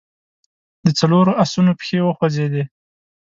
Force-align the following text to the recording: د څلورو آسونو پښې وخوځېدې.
د 0.83 0.87
څلورو 0.99 1.31
آسونو 1.43 1.71
پښې 1.79 1.97
وخوځېدې. 2.03 2.63